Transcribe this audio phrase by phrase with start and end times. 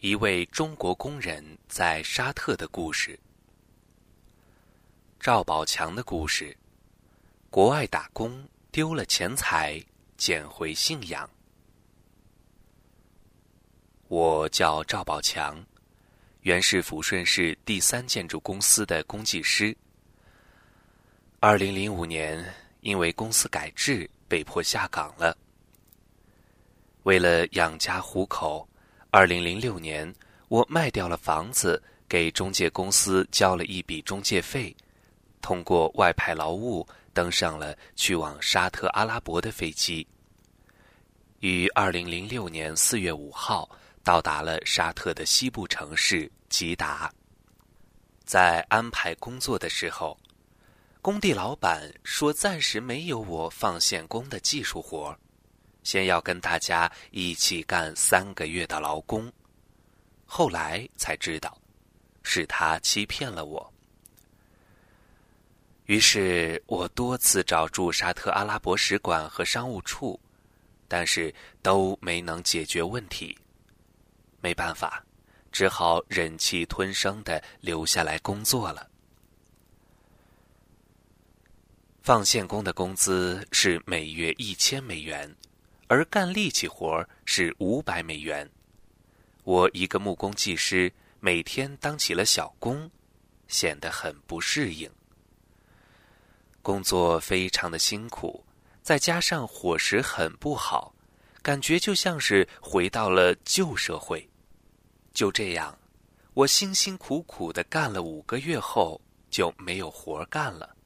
[0.00, 3.18] 一位中国工人在沙特的故事。
[5.18, 6.56] 赵宝强的故事：
[7.50, 9.84] 国外打工丢了钱财，
[10.16, 11.28] 捡回信仰。
[14.06, 15.60] 我叫赵宝强，
[16.42, 19.76] 原是抚顺市第三建筑公司的工技师。
[21.40, 25.36] 二零零五年，因为公司改制，被迫下岗了。
[27.02, 28.64] 为了养家糊口。
[29.10, 30.14] 二零零六年，
[30.48, 34.76] 我卖掉了房子，给中介公司交了一笔中介费，
[35.40, 40.06] 通过外派劳务登上了去往沙特阿拉伯的飞机。
[41.40, 43.66] 于二零零六年四月五号
[44.04, 47.10] 到达了沙特的西部城市吉达。
[48.26, 50.18] 在安排工作的时候，
[51.00, 55.18] 工地老板说暂时没有我放线工的技术活儿。
[55.88, 59.32] 先要跟大家一起干三个月的劳工，
[60.26, 61.58] 后来才知道，
[62.22, 63.72] 是他欺骗了我。
[65.86, 70.20] 于是我多次找驻沙特阿拉伯使馆和商务处，
[70.86, 73.34] 但是都没能解决问题。
[74.42, 75.02] 没办法，
[75.50, 78.86] 只好忍气吞声的留下来工作了。
[82.02, 85.34] 放线工的工资是每月一千美元。
[85.88, 88.48] 而干力气活是五百美元，
[89.42, 92.90] 我一个木工技师每天当起了小工，
[93.48, 94.90] 显得很不适应。
[96.60, 98.44] 工作非常的辛苦，
[98.82, 100.94] 再加上伙食很不好，
[101.40, 104.28] 感觉就像是回到了旧社会。
[105.14, 105.76] 就这样，
[106.34, 109.00] 我辛辛苦苦的干了五个月后
[109.30, 110.76] 就没有活干了。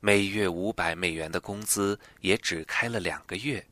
[0.00, 3.64] 每月五百美元的工资也只开了两个月。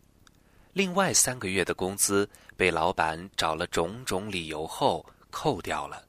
[0.74, 6.04] 另外三个月的工资被老板找了种种理由后扣掉了，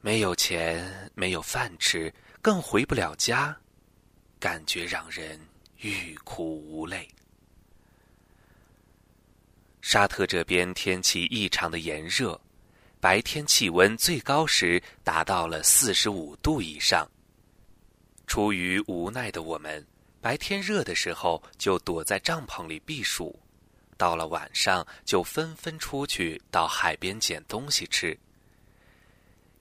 [0.00, 3.56] 没有钱，没有饭吃，更回不了家，
[4.38, 5.38] 感觉让人
[5.78, 7.08] 欲哭无泪。
[9.80, 12.40] 沙特这边天气异常的炎热，
[13.00, 17.04] 白天气温最高时达到了四十五度以上。
[18.28, 19.84] 出于无奈的我们。
[20.20, 23.40] 白天热的时候就躲在帐篷里避暑，
[23.96, 28.18] 到了晚上就纷纷出去到海边捡东西吃。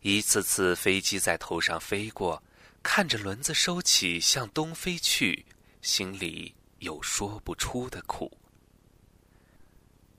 [0.02, 2.44] 一次次飞机在头上飞过，
[2.84, 5.46] 看着轮子收起向东飞去，
[5.82, 8.38] 心里有说不出的苦。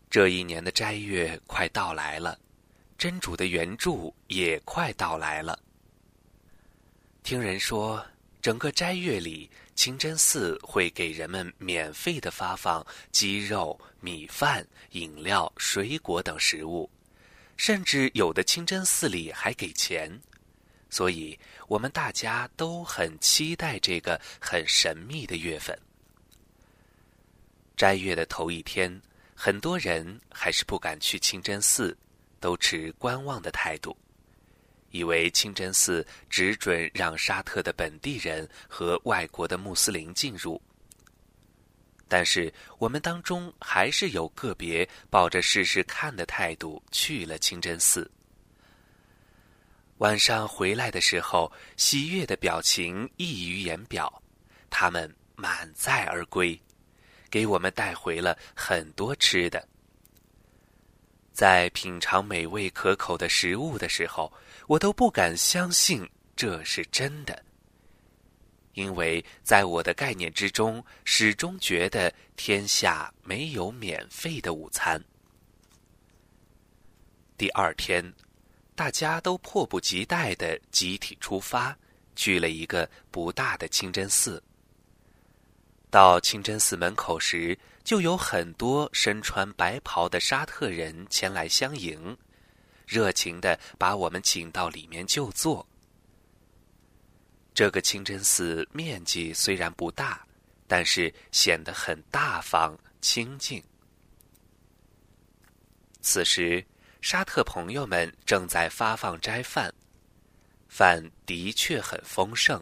[0.09, 2.39] 这一年的斋月快到来了，
[2.97, 5.59] 真主的援助也快到来了。
[7.23, 8.03] 听人说，
[8.41, 9.51] 整个斋月里。
[9.81, 16.91] 清真寺会给人们免费的发放鸡肉、米饭、饮料、水果等食物，
[17.57, 20.21] 甚至有的清真寺里还给钱，
[20.91, 25.75] 所以我们大家都很期待这个很神秘的月份。
[27.75, 29.01] 斋月的头一天，
[29.35, 31.97] 很多人还是不敢去清真寺，
[32.39, 33.97] 都持观望的态度。
[34.91, 40.61] 以为清真寺只准让沙特的本地人和外国的穆斯林进入，
[42.09, 48.11] 但是我们当中还是有个别抱着试试看的态度去了清真寺。
[49.99, 54.23] 晚上回来的时候，喜悦的表情溢于言表，
[54.71, 56.59] 他们满载而归，
[57.31, 59.69] 给我们带回了很多吃的。
[61.33, 64.33] 在品尝美味可口的食物的时候，
[64.71, 67.45] 我都不敢相信这是真的，
[68.75, 75.03] 因为在我的概念之中，始终觉得天下没有免费的午餐。
[77.37, 78.15] 第二天，
[78.77, 81.77] 大家都迫不及待的集体出发，
[82.15, 84.41] 去了一个不大的清真寺。
[85.91, 92.17] 到清真寺门口时，就有很多身穿白袍的沙特人前来相迎，
[92.91, 95.65] 热情的把我们请到里面就坐。
[97.55, 100.27] 这个清真寺面积虽然不大，
[100.67, 103.63] 但是显得很大方清静。
[106.01, 106.67] 此时，
[107.01, 109.73] 沙特朋友们正在发放斋饭，
[110.69, 112.61] 饭的确很丰盛，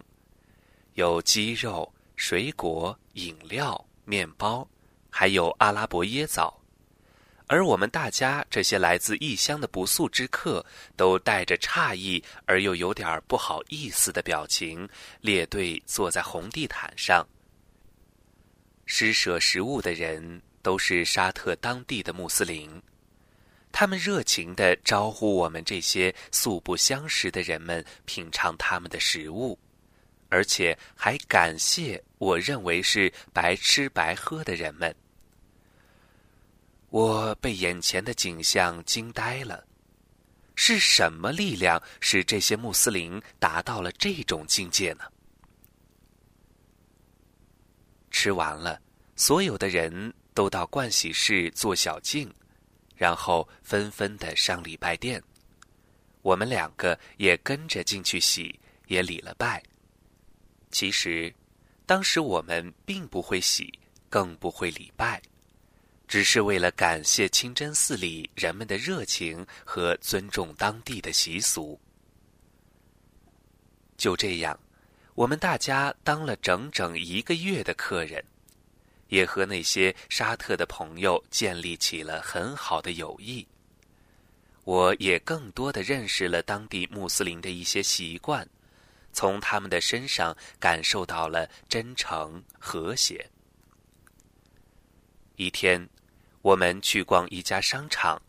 [0.93, 1.91] 有鸡肉。
[2.21, 4.69] 水果、饮料、面包，
[5.09, 6.58] 还有阿拉伯椰枣，
[7.49, 10.65] 而我们大家这些来自异乡的不速之客，
[10.97, 14.87] 都带着诧异而又有点不好意思的表情，
[15.23, 17.27] 列队坐在红地毯上。
[18.85, 22.71] 施舍食物的人都是沙特当地的穆斯林，
[23.73, 29.59] 他们热情地招呼我们这些素不相识的人们品尝他们的食物，
[30.29, 34.95] 而且还感谢我认为是白吃白喝的人们。
[36.91, 39.65] 我被眼前的景象惊呆了。
[40.55, 45.05] 是什么力量使这些穆斯林达到了这种境界呢？
[48.11, 48.81] 吃完了，
[49.15, 52.29] 所有的人都到盥洗室做小净，
[52.97, 55.23] 然后纷纷的上礼拜殿。
[56.23, 58.59] 我们两个也跟着进去洗，
[58.89, 59.63] 也礼了拜。
[60.73, 61.33] 其实，
[61.87, 63.73] 当时我们并不会洗，
[64.11, 65.23] 更不会礼拜。
[66.09, 71.79] 只是为了感谢清真寺里人们的热情和尊重当地的习俗。
[73.99, 74.59] 就这样，
[75.15, 78.25] 我们大家当了整整一个月的客人，
[79.09, 83.47] 也和那些沙特的朋友建立起了很好的友谊。
[84.65, 88.49] 我也更多的认识了当地穆斯林的一些习惯，
[89.13, 93.29] 从他们的身上感受到了真诚和谐。
[95.37, 95.87] 一天。
[96.43, 98.21] 我们去逛一家商场，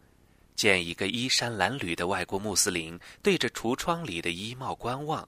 [0.56, 5.28] 见一个衣衫褴褛的外国穆斯林对着橱窗里的衣帽观望，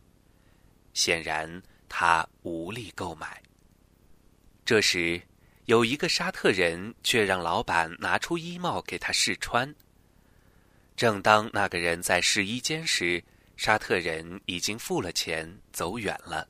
[0.93, 3.41] 显然他无力购买。
[4.65, 5.21] 这时，
[5.65, 9.73] 有一个沙特人却让老板拿出衣帽给他试穿。
[10.95, 13.23] 正当那个人在试衣间时，
[13.57, 16.47] 沙特人已经付了钱走远了。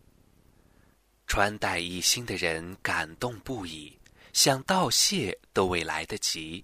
[1.27, 3.97] 穿戴一新的人感动不已。
[4.33, 6.63] 想道谢都未来得及，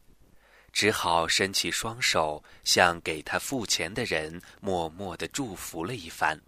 [0.72, 6.40] 只好伸起双手向给他付钱的人默默的祝福了一番。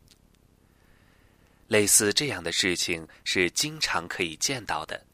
[1.68, 5.06] 类似这样的事情是经常可以见到的。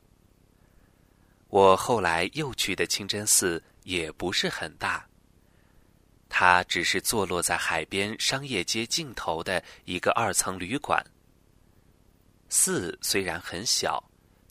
[1.50, 5.06] 我后来又去的清真寺也不是很大，
[6.30, 11.04] 它只是坐落在海边商业街尽头的一个二层旅馆。
[12.50, 14.04] 寺虽然很小。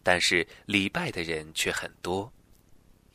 [0.04, 2.30] 但是礼拜的人却很多，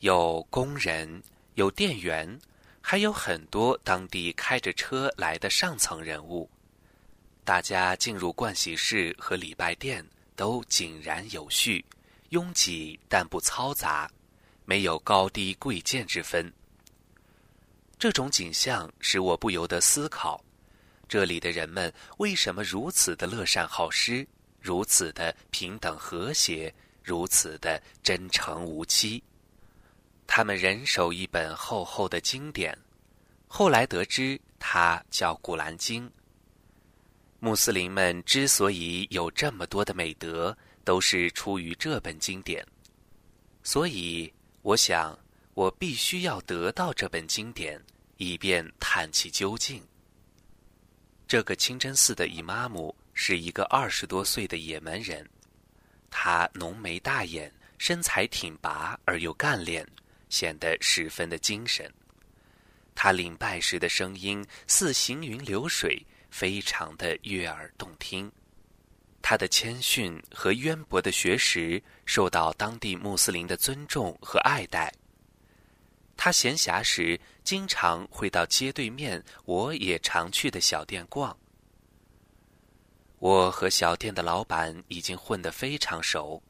[0.00, 1.22] 有工人，
[1.54, 2.38] 有店员，
[2.82, 6.50] 还有很多当地开着车来的上层人物。
[7.44, 10.04] 大家进入盥洗室和礼拜殿
[10.34, 11.84] 都井然有序，
[12.30, 14.10] 拥挤但不嘈杂，
[14.64, 16.52] 没有高低贵贱之分。
[17.98, 20.42] 这种景象使我不由得思考：
[21.08, 24.26] 这里的人们为什么如此的乐善好施？
[24.60, 26.72] 如此的平等和谐，
[27.02, 29.22] 如此的真诚无欺。
[30.26, 32.76] 他们人手一本厚厚的经典，
[33.48, 36.06] 后来得知它叫《古兰经》。
[37.40, 42.64] 穆斯林们之所以有这么多的美德，都是出于这本经典。
[43.62, 45.18] 所以，我想
[45.54, 47.82] 我必须要得到这本经典，
[48.18, 49.82] 以便探其究竟。
[51.26, 52.94] 这个清真寺的伊玛目。
[53.22, 55.28] 是一个二十多岁的也门人，
[56.10, 59.86] 他浓眉大眼，身材挺拔而又干练，
[60.30, 61.92] 显得十分的精神。
[62.94, 68.32] 他领拜时的声音似行云流水，非常的悦耳动听。
[69.20, 74.90] 他的谦逊和渊博的学识受到当地穆斯林的尊重和爱戴。
[76.16, 81.36] 他闲暇时经常会到街对面我也常去的小店逛。
[83.20, 86.42] 我和小店的老板已经混得非常熟。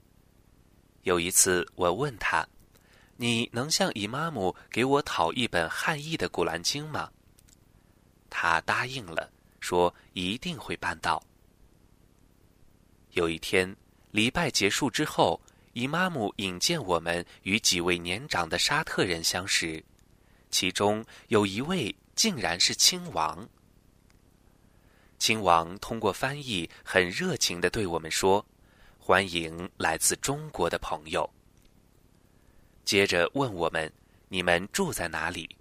[1.02, 2.46] 有一次，我问他
[3.18, 7.10] ：“你能向伊玛目给我讨一本汉译的《古兰经》吗？”
[8.30, 11.20] 他答应了，说一定会办到。
[13.14, 13.76] 有一天，
[14.12, 15.40] 礼拜结束之后，
[15.72, 19.84] 伊玛目引荐我们与几位年长的沙特人相识，
[20.52, 23.48] 其中有一位竟然是亲王。
[25.20, 28.44] 亲王通过翻译，很热情的对我们说
[28.98, 31.28] ：“欢迎来自中国的朋友。”
[32.86, 33.92] 接着问我们
[34.28, 35.54] ：“你们住在哪里？”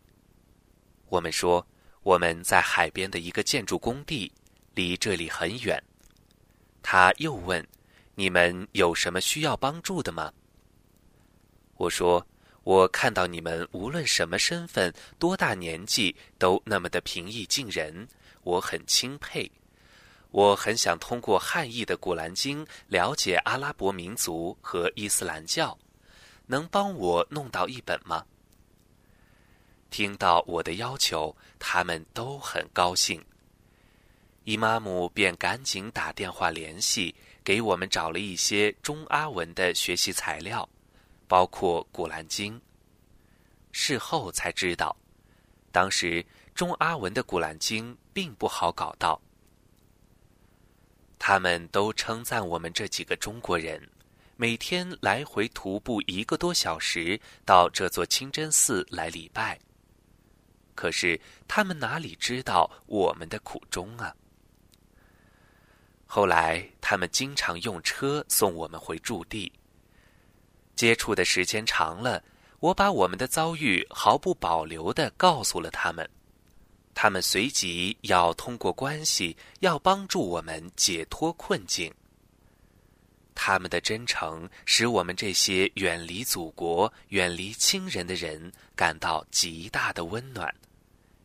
[1.10, 1.68] 我们说
[2.04, 4.32] ：“我们在海边的一个建筑工地，
[4.76, 5.84] 离这里很远。”
[6.82, 7.68] 他又问
[8.16, 10.32] ：“你们有什么需要帮助的吗？”
[11.76, 12.26] 我说
[12.64, 18.08] ：“我看到你们无论什么身份、多大年纪，都那么的平易近人。”
[18.44, 19.50] 我很钦佩，
[20.32, 25.78] 我很想通过汉译的《古兰经》了解阿拉伯民族和伊斯兰教，
[26.46, 28.26] 能帮我弄到一本吗？
[29.90, 33.24] 听到我的要求，他们都很高兴。
[34.44, 40.68] 伊玛目便赶紧打电话联系，给我们找了一些中阿文的学习材料，
[41.28, 42.56] 包括《古兰经》。
[43.72, 44.96] 事后才知道。
[45.72, 46.26] 当时
[46.60, 49.22] 中阿文的《古兰经》并不好搞到，
[51.18, 53.90] 他们都称赞我们这几个中国人，
[54.36, 59.58] 每天来回徒步一个多小时到这座清真寺来礼拜。
[60.76, 64.14] 可是他们哪里知道我们的苦衷啊？
[66.06, 69.50] 后来他们经常用车送我们回驻地。
[70.76, 72.22] 接触的时间长了，
[72.60, 76.06] 我把我们的遭遇毫不保留的告诉了他们。
[77.02, 81.90] 他们随即要通过关系，要帮助我们解脱困境。
[83.34, 90.54] 他们的真诚使我们这些远离祖国、远离亲人的人感到极大的温暖。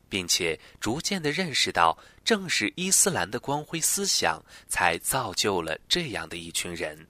[0.09, 7.05] 并且逐渐的认识到，正是伊斯兰的光辉思想，才造就了这样的一群人。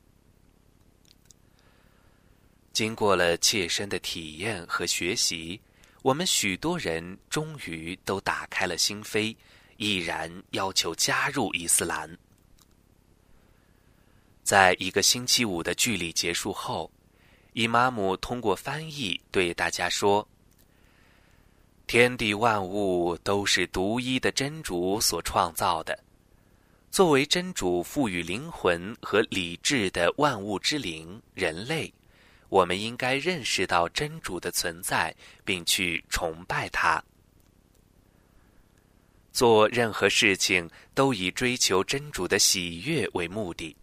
[2.73, 5.61] 经过了切身的体验和学习，
[6.05, 9.35] 我们许多人终于都打开了心扉，
[9.79, 12.19] 毅然要求加入伊斯兰。
[14.43, 16.93] 在一个星期五的聚礼结束后，
[17.55, 20.29] 伊玛目通过翻译对大家说。
[21.87, 25.99] 天地万物都是独一的真主所创造的。
[26.91, 31.91] 作为真主赋予灵魂和理智的万物之灵，人类，
[32.49, 37.03] 我们应该认识到真主的存在，并去崇拜他。
[39.33, 43.77] 做任何事情都以追求真主的喜悦为目的。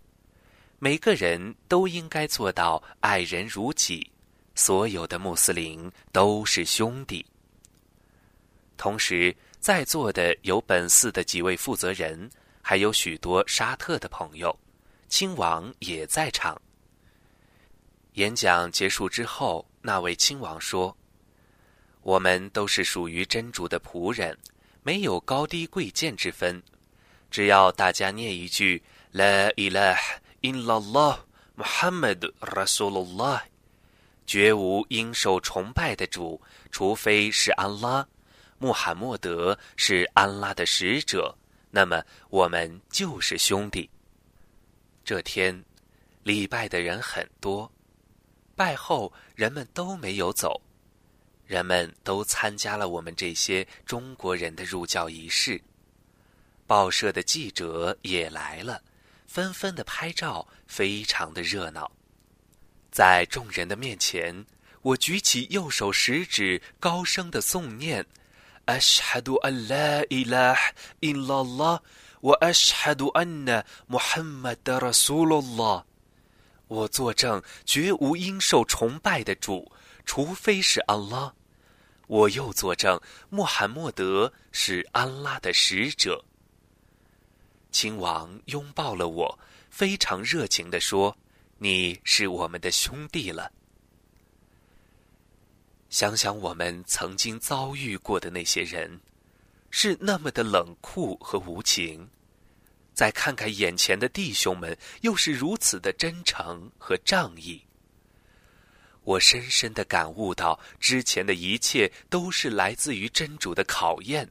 [0.80, 4.10] 每个人都应该做到爱人如己。
[4.53, 7.25] 所有的穆斯林都是兄弟。
[8.77, 12.30] 同时，在座的有本寺的几位负责人，
[12.62, 14.58] 还有许多沙特的朋友，
[15.08, 16.62] 亲王也在场。
[18.13, 20.96] 演讲结束之后，那位亲王说
[22.03, 24.38] ：“我们都是属于真主的仆人，
[24.84, 26.62] 没有高低贵贱之分。
[27.30, 29.98] 只要大家念一句 ‘La ilah
[30.41, 31.20] illallah
[31.56, 33.41] Muhammad Rasulullah’，
[34.27, 38.06] 绝无应受崇拜的主，除非是安拉。”
[38.60, 41.36] 穆罕默德是安拉的使者，
[41.72, 43.89] 那么我们就是兄弟。
[45.03, 45.63] 这天，
[46.24, 47.72] 礼拜的人很多，
[48.62, 50.62] 拜后，人们都没有走，
[51.48, 55.60] 人们都参加了我们这些中国人的入教仪式。
[56.68, 58.84] 报社的记者也来了，
[59.25, 61.91] 纷纷的拍照，非常的热闹。
[62.91, 64.46] 在众人的面前，
[64.84, 68.06] 我举起右手食指，高声的诵念
[68.68, 70.56] ：“Ashhadu an la ilah
[71.00, 75.86] in la la，wa Ashhadu anna Muhammad Rasul Allah。”
[76.71, 79.69] 我作证，绝无应受崇拜的主，
[80.05, 81.33] 除非是安拉。
[82.07, 82.97] 我又作证，
[83.29, 86.23] 穆罕默德是安拉的使者。
[87.71, 91.17] 亲王拥抱了我，非常热情地说
[91.59, 93.51] ：“你是我们的兄弟了。”
[95.91, 99.01] 想想我们曾经遭遇过的那些人，
[99.69, 102.07] 是那么的冷酷和无情；
[103.01, 107.60] 再看看眼前的弟兄们，又是如此的真诚和仗义。
[109.03, 114.29] 我深深的感悟到，之前的一切都是来自于真主的考验，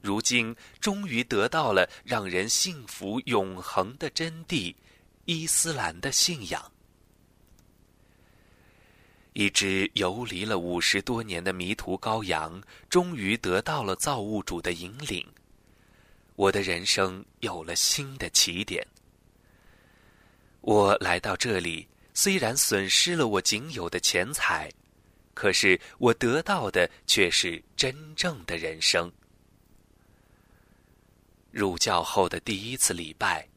[0.00, 4.72] 如今终于得到了让人幸福永恒的真谛——
[5.26, 6.70] 伊斯兰的信仰。
[9.32, 15.26] 一只游离了五十多年的迷途羔羊，终于得到了造物主的引领。
[16.36, 18.86] 我的人生有了新的起点。
[20.60, 24.70] 我来到这里，虽然损失了我仅有的钱财，
[25.34, 29.10] 可是我得到的却是真正的人生。
[31.50, 33.48] 入教后的第一次礼拜，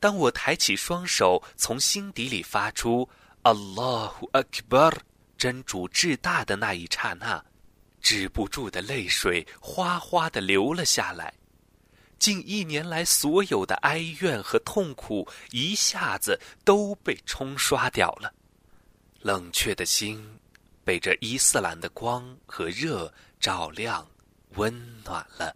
[0.00, 3.08] 当我抬起双手，从心底里发出
[3.42, 4.98] “Allahu Akbar”。
[5.38, 7.40] 真主至大的那一刹那，
[8.00, 11.32] 止不住的泪水哗哗的流了下来。
[12.18, 18.32] 近一年来所有的哀怨和痛苦，一下子都被冲刷掉了。
[19.20, 20.38] 冷却的心，
[20.84, 24.06] 被这伊斯兰的光和热照亮，
[24.54, 24.72] 温
[25.02, 25.54] 暖了。